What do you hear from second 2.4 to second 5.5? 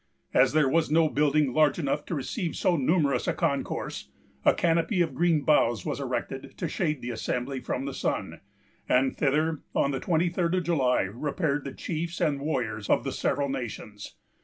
so numerous a concourse, a canopy of green